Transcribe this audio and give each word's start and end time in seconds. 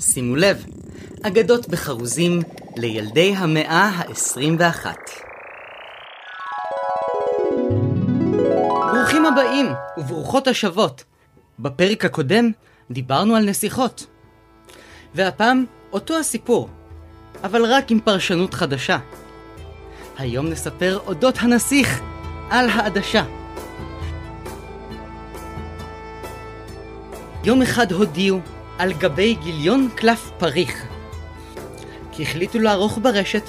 שימו 0.00 0.36
לב, 0.36 0.64
אגדות 1.22 1.68
בחרוזים 1.68 2.40
לילדי 2.76 3.34
המאה 3.36 3.84
ה-21. 3.84 4.86
ברוכים 8.92 9.26
הבאים 9.26 9.66
וברוכות 9.98 10.46
השבות. 10.46 11.04
בפרק 11.58 12.04
הקודם 12.04 12.50
דיברנו 12.90 13.36
על 13.36 13.44
נסיכות. 13.44 14.06
והפעם 15.14 15.64
אותו 15.92 16.18
הסיפור, 16.18 16.68
אבל 17.44 17.64
רק 17.64 17.90
עם 17.90 18.00
פרשנות 18.00 18.54
חדשה. 18.54 18.98
היום 20.18 20.46
נספר 20.46 20.98
אודות 21.06 21.34
הנסיך 21.38 22.00
על 22.50 22.68
העדשה. 22.68 23.24
יום 27.44 27.62
אחד 27.62 27.92
הודיעו 27.92 28.40
על 28.78 28.92
גבי 28.92 29.34
גיליון 29.34 29.88
קלף 29.94 30.30
פריך 30.38 30.86
כי 32.12 32.22
החליטו 32.22 32.58
לערוך 32.58 32.98
ברשת 33.02 33.42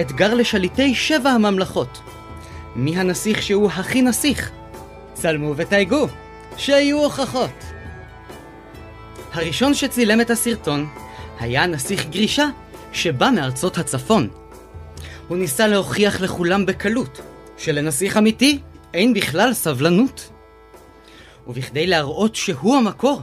אתגר 0.00 0.34
לשליטי 0.34 0.94
שבע 0.94 1.30
הממלכות. 1.30 2.00
מי 2.76 2.96
הנסיך 2.96 3.42
שהוא 3.42 3.70
הכי 3.70 4.02
נסיך? 4.02 4.50
צלמו 5.12 5.54
ותייגו, 5.56 6.08
שיהיו 6.56 6.98
הוכחות. 7.04 7.64
הראשון 9.32 9.74
שצילם 9.74 10.20
את 10.20 10.30
הסרטון 10.30 10.88
היה 11.40 11.66
נסיך 11.66 12.06
גרישה 12.06 12.46
שבא 12.92 13.30
מארצות 13.34 13.78
הצפון. 13.78 14.28
הוא 15.28 15.38
ניסה 15.38 15.66
להוכיח 15.66 16.20
לכולם 16.20 16.66
בקלות 16.66 17.20
שלנסיך 17.58 18.16
אמיתי 18.16 18.58
אין 18.94 19.14
בכלל 19.14 19.54
סבלנות. 19.54 20.30
ובכדי 21.46 21.86
להראות 21.86 22.34
שהוא 22.34 22.76
המקור, 22.76 23.22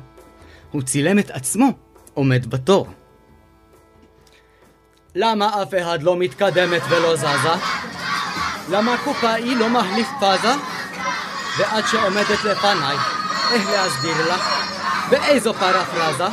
הוא 0.72 0.82
צילם 0.82 1.20
את 1.20 1.32
עצמו 1.32 1.72
עומד 2.14 2.50
בתור. 2.50 2.88
למה 5.16 5.64
אף 5.64 5.74
אחד 5.82 6.04
לא 6.04 6.18
מתקדמת 6.18 6.82
ולא 6.90 7.16
זזה? 7.16 7.54
למה 8.70 8.96
קופאי 9.04 9.56
לא 9.56 9.70
מחליף 9.70 10.08
פאזה? 10.20 10.54
ועד 11.58 11.84
שעומדת 11.88 12.44
לפניי, 12.44 12.98
איך 13.52 13.70
להסביר 13.70 14.34
לך? 14.34 14.66
באיזו 15.10 15.54
פרפרזה? 15.54 16.28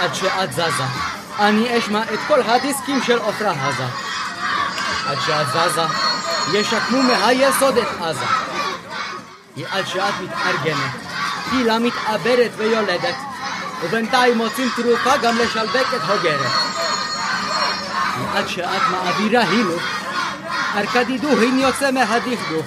עד 0.00 0.14
שאת 0.14 0.52
זזה, 0.52 0.84
אני 1.38 1.78
אשמע 1.78 2.02
את 2.02 2.18
כל 2.28 2.42
הדיסקים 2.42 3.02
של 3.02 3.18
עופרה 3.18 3.68
עזה. 3.68 3.84
עד 5.06 5.18
שאת 5.26 5.46
זזה, 5.46 5.82
ישקמו 6.52 7.02
מהיסוד 7.02 7.78
את 7.78 7.88
עזה. 8.00 8.26
עד 9.70 9.86
שאת 9.86 10.14
מתארגנת, 10.22 11.05
פילה 11.50 11.78
מתעברת 11.78 12.50
ויולדת, 12.56 13.14
ובינתיים 13.82 14.36
מוצאים 14.36 14.68
תרופה 14.76 15.16
גם 15.16 15.38
לשלבק 15.38 15.86
את 15.96 16.10
הוגרת. 16.10 16.52
עד 18.34 18.48
שאת 18.48 18.82
מעבירה 18.90 19.42
הילוך, 19.42 19.82
ארכדידוהין 20.76 21.58
יוצא 21.58 21.90
מהדכדוך. 21.90 22.66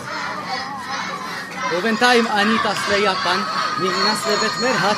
ובינתיים 1.72 2.28
אני 2.28 2.60
טס 2.60 2.90
ליפן, 2.90 3.40
נכנס 3.84 4.28
לבית 4.28 4.52
מרהץ, 4.62 4.98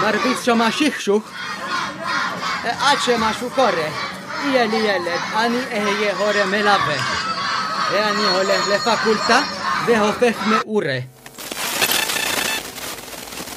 מרביץ 0.00 0.42
שם 0.42 0.70
שכשוך, 0.70 1.22
עד 2.64 2.98
שמשהו 3.00 3.50
קורה, 3.50 3.88
יהיה 4.44 4.66
לי 4.66 4.76
ילד, 4.76 5.20
אני 5.36 5.58
אהיה 5.72 6.16
הורה 6.16 6.44
מלווה. 6.46 6.96
ואני 7.90 8.24
הולך 8.24 8.68
לפקולטה 8.68 9.40
והופך 9.86 10.36
מעורה. 10.46 10.98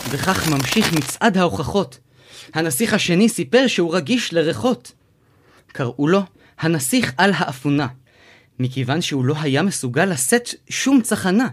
וכך 0.09 0.47
ממשיך 0.47 0.93
מצעד 0.93 1.37
ההוכחות. 1.37 1.99
הנסיך 2.53 2.93
השני 2.93 3.29
סיפר 3.29 3.67
שהוא 3.67 3.95
רגיש 3.95 4.33
לריחות. 4.33 4.91
קראו 5.67 6.07
לו 6.07 6.21
הנסיך 6.59 7.13
על 7.17 7.31
האפונה, 7.35 7.87
מכיוון 8.59 9.01
שהוא 9.01 9.25
לא 9.25 9.33
היה 9.41 9.61
מסוגל 9.61 10.05
לשאת 10.05 10.49
שום 10.69 11.01
צחנה. 11.01 11.47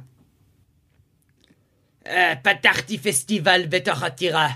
אה, 2.07 2.33
פתחתי 2.43 2.99
פסטיבל 2.99 3.63
בתוך 3.69 4.03
הטירה. 4.03 4.49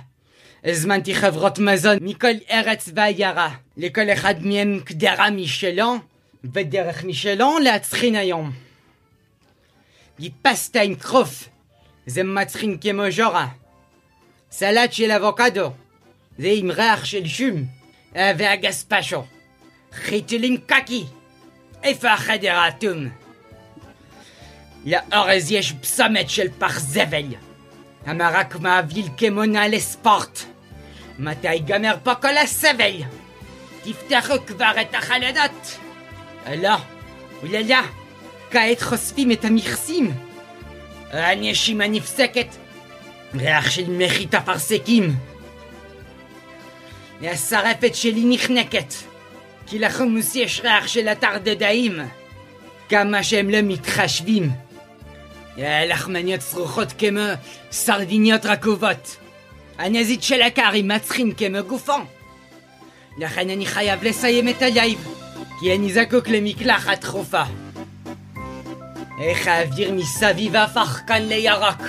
הזמנתי 0.65 1.15
חברות 1.15 1.59
מזון 1.59 1.99
מכל 2.01 2.35
ארץ 2.51 2.89
ועיירה. 2.95 3.55
לכל 3.77 4.13
אחד 4.13 4.35
מהם 4.47 4.81
קדרה 4.85 5.31
משלו, 5.31 5.97
ודרך 6.45 7.05
משלו 7.05 7.59
להצחין 7.59 8.15
היום. 8.15 8.53
פסטה 10.43 10.81
עם 10.81 10.95
כרוף, 10.95 11.49
זה 12.07 12.23
מצחין 12.23 12.79
כמו 12.81 13.03
ז'ורה. 13.11 13.49
סלט 14.52 14.94
של 14.94 15.12
אבוקדו, 15.12 15.72
זה 16.38 16.48
עם 16.52 16.72
ריח 16.72 17.06
של 17.06 17.28
שום. 17.28 17.66
אה, 18.16 18.32
והגספשו. 18.38 19.24
חיתול 19.94 20.44
עם 20.44 20.58
קקי. 20.66 21.06
איפה 21.84 22.12
החדר 22.12 22.56
האטום? 22.56 23.10
לאורז 24.86 25.52
יש 25.52 25.74
פסומת 25.82 26.30
של 26.30 26.48
פח 26.60 26.80
זבל. 26.80 27.26
המרק 28.06 28.56
מבליל 28.56 29.06
כמו 29.18 29.46
נעלי 29.46 29.80
ספורט. 29.80 30.40
מתי 31.20 31.54
ייגמר 31.54 31.96
פה 32.04 32.16
כל 32.16 32.38
הסבל? 32.38 33.02
תפתחו 33.84 34.34
כבר 34.48 34.72
את 34.82 34.96
החלונות! 34.96 35.78
לא, 36.58 36.76
אוללה, 37.42 37.82
כעת 38.52 38.82
חושפים 38.82 39.32
את 39.32 39.46
המכסים. 39.46 40.14
הנשימה 41.12 41.88
נפסקת, 41.88 42.48
ריח 43.35 43.71
של 43.71 43.85
מחית 43.89 44.35
אפרסקים. 44.35 45.15
והשרפת 47.21 47.95
שלי 47.95 48.23
נחנקת, 48.25 48.95
כי 49.67 49.79
לחומוס 49.79 50.37
יש 50.37 50.61
ריח 50.61 50.87
של 50.87 51.09
אתר 51.09 51.39
דדאים. 51.43 51.99
כמה 52.89 53.23
שהם 53.23 53.51
לא 53.51 53.59
מתחשבים. 53.63 54.51
לחמניות 55.59 56.41
צרוחות 56.41 56.93
כמו 56.99 57.21
סרדיניות 57.71 58.47
רקובות. 58.47 59.17
הגזית 59.79 60.23
של 60.23 60.43
הקרי 60.43 60.83
מצחין 60.83 61.33
כמו 61.37 61.59
גופו. 61.69 61.93
לכן 63.19 63.51
אני 63.51 63.67
חייב 63.67 64.05
לסיים 64.05 64.49
את 64.49 64.63
הלייב, 64.63 65.09
כי 65.61 65.75
אני 65.75 65.93
זקוק 65.93 66.29
למקלחת 66.29 67.01
דחופה. 67.01 67.43
אך 69.21 69.47
האוויר 69.47 69.93
מסביב 69.93 70.57
הפך 70.57 71.01
כאן 71.07 71.23
לירוק, 71.23 71.83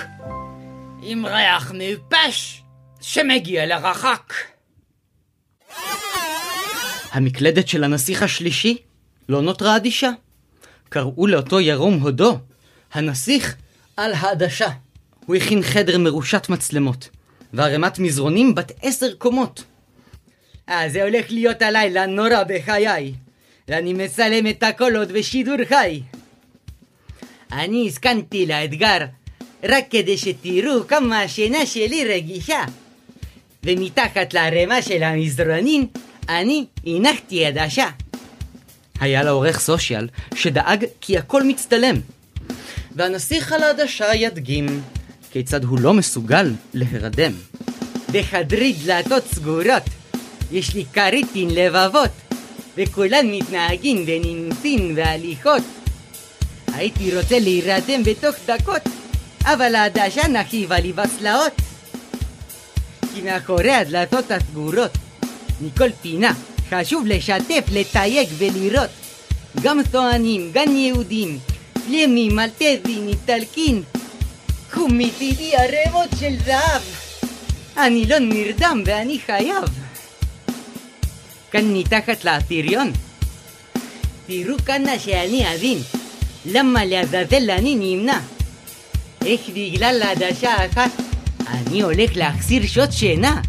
עם 1.02 1.26
ריח 1.26 1.72
מיופש 1.72 2.62
שמגיע 3.00 3.66
למרחק. 3.66 4.34
המקלחת 7.12 7.68
של 7.68 7.84
הנסיך 7.84 8.22
השלישי 8.22 8.76
לא 9.28 9.42
נותרה 9.42 9.76
אדישה. 9.76 10.10
קראו 10.88 11.26
לאותו 11.26 11.60
ירום 11.60 12.00
הודו, 12.00 12.38
הנסיך 12.92 13.56
על 13.96 14.12
העדשה. 14.14 14.68
הוא 15.26 15.36
הכין 15.36 15.62
חדר 15.62 15.98
מרושת 15.98 16.48
מצלמות, 16.48 17.08
וערימת 17.52 17.98
מזרונים 17.98 18.54
בת 18.54 18.72
עשר 18.82 19.14
קומות. 19.14 19.64
אה, 20.68 20.88
זה 20.88 21.02
הולך 21.02 21.26
להיות 21.30 21.62
הלילה 21.62 22.06
נורא 22.06 22.44
בחיי, 22.48 23.14
ואני 23.68 23.92
מצלם 23.92 24.46
את 24.46 24.64
עוד 24.80 25.12
בשידור 25.12 25.56
חי. 25.68 26.02
אני 27.52 27.88
הסכנתי 27.88 28.46
לאתגר 28.46 28.98
רק 29.64 29.84
כדי 29.90 30.18
שתראו 30.18 30.86
כמה 30.88 31.22
השינה 31.22 31.66
שלי 31.66 32.04
רגישה. 32.04 32.64
ומתחת 33.64 34.34
לערימה 34.34 34.82
של 34.82 35.02
המזרונים 35.02 35.86
אני 36.28 36.64
הנחתי 36.86 37.46
עדשה. 37.46 37.88
היה 39.00 39.22
לעורך 39.22 39.60
סושיאל 39.60 40.08
שדאג 40.34 40.84
כי 41.00 41.18
הכל 41.18 41.42
מצטלם. 41.42 41.96
והנסיך 42.96 43.52
על 43.52 43.62
העדשה 43.62 44.14
ידגים 44.14 44.82
כיצד 45.30 45.64
הוא 45.64 45.80
לא 45.80 45.94
מסוגל 45.94 46.52
להירדם. 46.74 47.32
בחדרי 48.12 48.72
דלתות 48.72 49.24
סגורות 49.34 49.82
יש 50.52 50.74
לי 50.74 50.84
כריתין 50.92 51.50
לבבות 51.50 52.10
וכולן 52.76 53.26
מתנהגים 53.30 54.06
בנינסין 54.06 54.92
והליכות 54.96 55.62
הייתי 56.74 57.16
רוצה 57.16 57.38
להירדם 57.38 58.02
בתוך 58.04 58.34
דקות 58.46 58.82
אבל 59.44 59.74
העדשה 59.74 60.28
נחיבה 60.28 60.80
לי 60.80 60.92
בצלעות 60.92 61.52
כי 63.14 63.22
מאחורי 63.22 63.72
הדלתות 63.72 64.30
הסגורות 64.30 64.98
מכל 65.60 65.90
פינה 66.02 66.32
חשוב 66.70 67.06
לשתף, 67.06 67.64
לתייג 67.72 68.28
ולראות. 68.38 68.90
גם 69.62 69.80
טוענים, 69.90 70.50
גם 70.52 70.76
יהודים, 70.76 71.38
פלמים, 71.72 72.36
מלטזים, 72.36 73.08
איטלקים. 73.08 73.82
קחו 74.70 74.88
מצידי 74.88 75.52
ערבות 75.56 76.08
של 76.20 76.36
זהב. 76.44 76.82
אני 77.76 78.06
לא 78.06 78.18
נרדם 78.18 78.82
ואני 78.86 79.18
חייב. 79.26 79.64
כאן 81.50 81.76
מתחת 81.76 82.24
לאתיריון 82.24 82.92
תראו 84.26 84.56
כמה 84.66 84.98
שאני 84.98 85.46
עדין 85.46 85.78
למה 86.46 86.84
לעזאזל 86.84 87.50
אני 87.50 87.74
נמנע 87.74 88.18
איך 89.26 89.40
בגלל 89.54 90.02
עדשה 90.02 90.66
אחת 90.66 90.90
אני 91.46 91.82
הולך 91.82 92.10
להחזיר 92.16 92.66
שעות 92.66 92.92
שינה? 92.92 93.40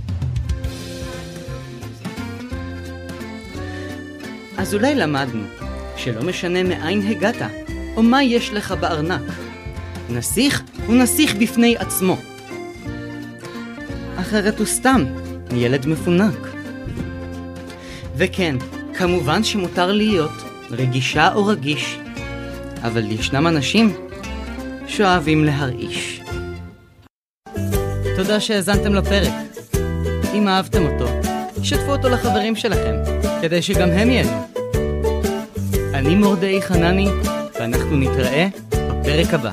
אז 4.57 4.73
אולי 4.73 4.95
למדנו 4.95 5.43
שלא 5.97 6.21
משנה 6.21 6.63
מאין 6.63 7.07
הגעת, 7.07 7.35
או 7.95 8.03
מה 8.03 8.23
יש 8.23 8.49
לך 8.49 8.71
בארנק. 8.71 9.21
נסיך 10.09 10.63
הוא 10.85 10.95
נסיך 10.95 11.35
בפני 11.35 11.77
עצמו. 11.77 12.17
אחרת 14.17 14.59
הוא 14.59 14.67
סתם 14.67 15.05
ילד 15.55 15.87
מפונק. 15.87 16.47
וכן, 18.15 18.55
כמובן 18.93 19.43
שמותר 19.43 19.91
להיות 19.91 20.43
רגישה 20.71 21.33
או 21.33 21.45
רגיש, 21.45 21.99
אבל 22.83 23.11
ישנם 23.11 23.47
אנשים 23.47 23.93
שאוהבים 24.91 25.43
להרעיש. 25.43 26.21
תודה 28.15 28.39
שהאזנתם 28.39 28.95
לפרק. 28.95 29.33
אם 30.33 30.47
אהבתם 30.47 30.85
אותו, 30.85 31.05
שתפו 31.63 31.91
אותו 31.91 32.09
לחברים 32.09 32.55
שלכם, 32.55 32.95
כדי 33.41 33.61
שגם 33.61 33.89
הם 33.89 34.09
ייהנו. 34.09 34.47
אני 35.93 36.15
מורדאי 36.15 36.61
חנני, 36.61 37.07
ואנחנו 37.59 37.97
נתראה 37.97 38.47
בפרק 38.69 39.33
הבא. 39.33 39.51